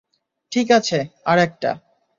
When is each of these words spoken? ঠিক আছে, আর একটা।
ঠিক 0.51 0.67
আছে, 0.71 0.99
আর 1.25 1.37
একটা। 1.39 1.71